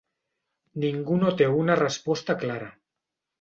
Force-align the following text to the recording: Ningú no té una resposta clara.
Ningú 0.85 1.17
no 1.25 1.33
té 1.41 1.51
una 1.65 1.75
resposta 1.83 2.37
clara. 2.45 2.73